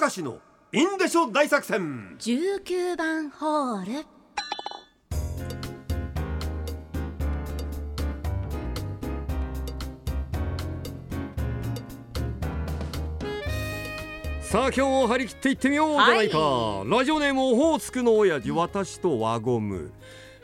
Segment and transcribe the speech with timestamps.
[0.00, 0.38] 明石の
[0.72, 2.16] インデショ大作戦。
[2.18, 4.06] 19番ホール。
[14.42, 16.38] さあ今日も張り切っていってみようじゃないか、
[16.86, 19.92] ラジオネームオホーツクの親父私と輪ゴム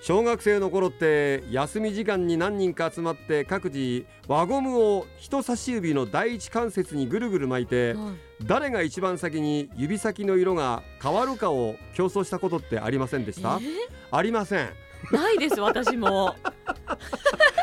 [0.03, 7.95] 小学生の頃って休み時間に何人か集まって各自輪ゴムを人差し指の第一関節にぐるぐる巻いて
[8.43, 13.61] 誰が一番先に指先の色が変わるかを競争したことってありませんでした、
[14.11, 14.71] ありません。
[15.13, 16.35] ないです私も、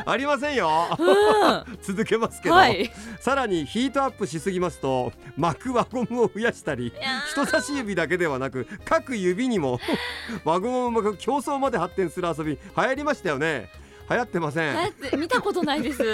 [0.10, 0.88] ありませんよ。
[0.98, 2.90] うん、 続けますけど、はい。
[3.20, 9.82] さらにヒートアップしすぎますと巻く輪ゴムを増やしたりや人差し指だけではなく各指にも
[10.46, 13.70] 輪ゴムを巻く競争まで発展する遊び流行りましたよね。
[14.10, 14.76] 流行ってません。
[14.76, 16.02] だって見たことないです。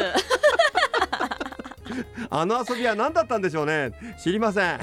[2.31, 3.91] あの遊びは何だったんでしょうね。
[4.21, 4.79] 知りません。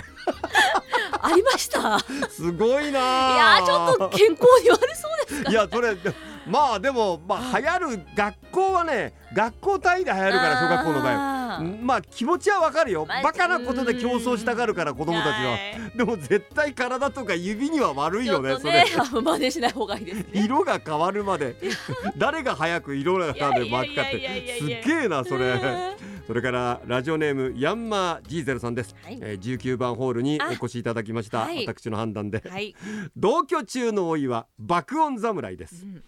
[1.23, 1.97] ありました。
[1.99, 2.01] い
[2.31, 5.97] すごいなやーちょっと健康に悪そうですかいやそれ
[6.47, 13.07] まあでもまあ流行る学校はね学校単位で流行るから小学校の場合合まあ気持ちはわかるよ。
[13.07, 15.59] まあバカなことで競争したがるから子供たちは。
[15.97, 18.85] でも絶対体とか指には悪いよねそれ。
[18.87, 20.25] 真似しない方がいいですね。
[20.33, 21.57] 色が変わるまで。
[22.17, 25.55] 誰が早く色がで巻くかってすげえなそれ。
[25.55, 25.97] ね
[26.27, 29.19] それからラジオネームヤンマージーゼルさんです、はい。
[29.21, 30.49] えー19番ホールにあ。
[30.51, 31.67] お越しいただきました、はい。
[31.67, 32.43] 私の判断で。
[32.49, 32.75] はい、
[33.17, 35.85] 同居中の老いは爆音侍です。
[35.85, 36.03] うん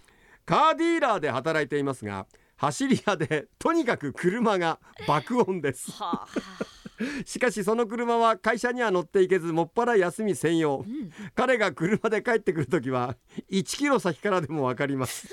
[0.45, 2.27] カーディーラーで働いていますが
[2.57, 5.91] 走り屋でとにかく車が爆音です。
[5.93, 6.29] はあ、
[7.25, 10.85] しかしその車は会社には乗っていけずもっぱら休み専用。
[10.87, 13.17] うん、彼が車で帰ってくるときは
[13.51, 15.29] 1キロ先からでもわかります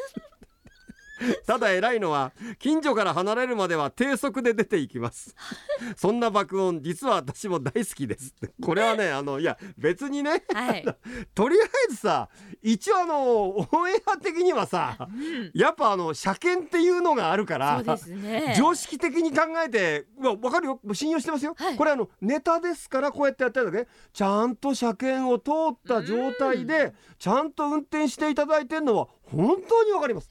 [1.45, 5.36] ただ偉いのは近所から離れるまでは低速で出ていきます。
[5.95, 8.34] そんな爆音実は私も大好きです。
[8.61, 10.86] これはねあのいや別にねはい、
[11.36, 12.30] とりあえずさ
[12.61, 18.55] 一応あのオンエア的にはさうん、やっぱあの車検っていうのがあるからね。
[18.58, 20.80] 常識的に考えてうわ分かるよ。
[20.93, 21.76] 信用してますよ、はい。
[21.76, 23.88] これあのネタですからこうやってやってるだけ。
[24.14, 30.30] ちゃんと車検を通った状態でちゃんと運転していただいてるのは本当に分かります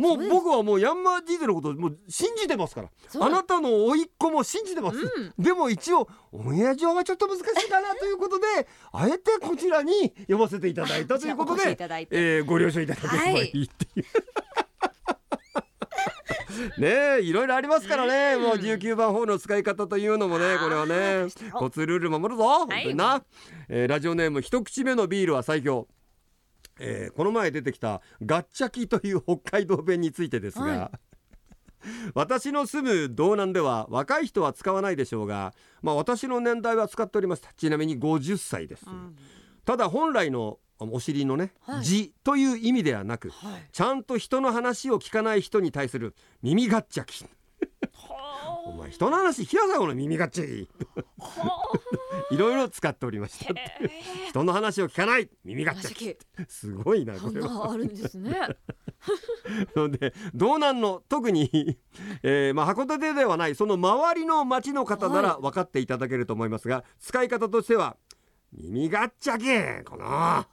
[0.00, 2.88] もう僕はもうヤンマーディーゼルのこともう信じてますから。
[3.20, 5.34] あなたの甥っ子も信じてます、うん。
[5.38, 8.46] でも一応オンエア上はちょっと難しいかなということで
[8.92, 11.76] あえてこちらに読ませていただいたということで
[12.10, 14.04] えーご了承いただければいいっていう。
[16.78, 18.42] ねえいろいろありますからね、うん。
[18.42, 23.22] もう19番ホールの使い方というのもねこれはね交通ルール守るぞ、本当にな、
[23.68, 25.88] えーラジオネーム一口目のビールは最強、
[26.80, 30.90] えーこの前出てきたガッチャキという北海道弁についてですが、は
[32.14, 37.42] 私の住む道南では若い人は使わないでしょうが、まあ、私の年代は使っております。
[37.56, 39.16] ちなみに50歳です、うん。
[39.64, 41.84] ただ本来のお尻のね、はい。
[41.84, 43.68] 字という意味ではなくはい。
[43.72, 47.24] ちゃんと人の話を聞かない人に対する耳ガッチャキ
[48.70, 50.68] お前人の話聞きなさいこの耳ガッチャキ
[52.30, 53.52] いろいろ使っておりました
[54.28, 55.28] 人の話を聞かない。
[55.44, 56.16] 耳ガッチャキ
[56.48, 57.48] すごいなこれは。
[57.48, 58.36] なあるんですね。
[59.74, 61.02] ので道南の？
[61.08, 61.78] 特に、
[62.22, 65.42] えーまあ、函館ではないその周りの町の方ならはい。
[65.42, 67.96] 分かっていただけると思いますが、使い方としては
[68.52, 69.38] 耳ガッチャ
[69.80, 70.46] キこの。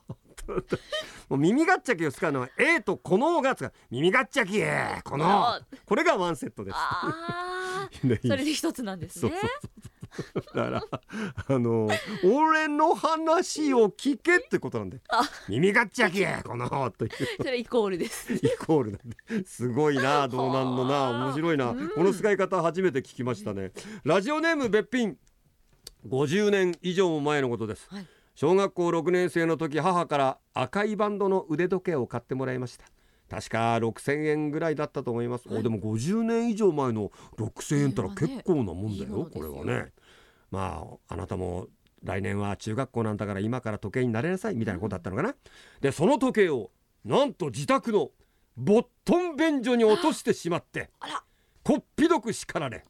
[1.30, 3.74] もう耳ガッチャキを使うのは A とこのが使う。
[3.92, 5.26] 耳ガッチャキこの。
[5.28, 6.78] あこれがワンセットです。
[8.02, 9.32] それで一つなんですね。
[10.56, 10.84] だから
[11.48, 11.90] あの
[12.24, 15.22] 俺の話を聞けってことなんであ。
[15.48, 17.12] 耳ガッチャキこのという。
[17.38, 18.34] それイコールです。
[18.34, 21.90] イコールなんですごいな道南のなはあ面白いな、うん。
[21.90, 23.72] この使い方初めて聞きましたね。
[24.04, 25.18] ラジオネームべっぴん。
[26.08, 28.08] 50年以上も前のことです、はい。
[28.36, 32.86] 小学校6年生の時母から赤いバンドの腕時計を買ってもらいました
[33.30, 35.60] 確か6000円ぐらいだったと思います、はい。
[35.60, 39.42] おでも50年以上前の6000円ったら結構なもんだよ、いいものですよ。
[39.52, 39.92] これはね。
[40.50, 41.68] まああなたも
[42.04, 45.36] 来年は中学校なんだから今から時計になれなさいみたいなことだったのかな、
[45.82, 46.72] でその時計を
[47.04, 48.12] なんと自宅の
[48.56, 50.90] ボットン便所に落としてしまって
[51.64, 52.86] こっぴどく叱られ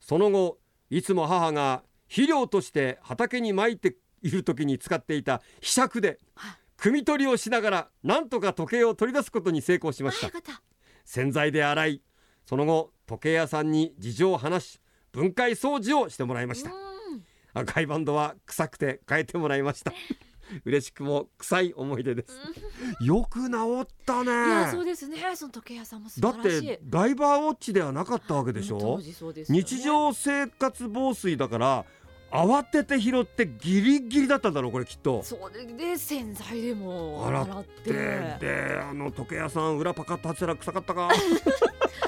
[0.00, 0.58] その後
[0.90, 10.32] いつも母が肥料として畑にまいている時に使っていたひしゃくではい汲み取りをしながらなんとか時計を取り出すことに成功しまあ、した。
[11.04, 12.02] 洗剤で洗い
[12.44, 14.80] その後時計屋さんに事情を話し
[15.12, 16.70] 分解掃除をしてもらいました。
[16.70, 17.22] うん。
[17.54, 19.92] 赤いバンドは臭くて変えてもらいました。
[20.64, 22.36] 嬉しくも臭い思い出です。
[23.04, 25.18] よく治ったいや、そうねですね。
[25.36, 26.66] その時計屋さんも素だっ晴らしい。
[26.66, 28.98] てダイバーウォッチではなかったわけでしょ？
[28.98, 29.44] ね。
[29.48, 31.84] 日常生活防水だから
[32.32, 35.22] 慌てて拾ってギリギリだったんだろうこれきっと。
[35.22, 41.10] そうでで洗剤でも洗ってでであの時計屋さん裏パカッと外ら臭かったか。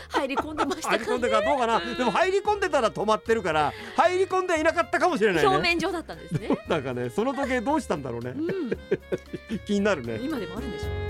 [0.09, 1.81] 入り込んでました入り込んでかどうかな。
[1.81, 5.49] でも入り込んでたら止まってるから入り込んでいなかったかもしれないね。
[5.49, 6.49] 表面上だったんですね。
[6.69, 8.31] なんかねその時計どうしたんだろうね。
[8.31, 8.71] うん、
[9.67, 10.21] 気になるね。
[10.23, 10.89] 今でもあるんでしょう。
[10.91, 11.04] ね。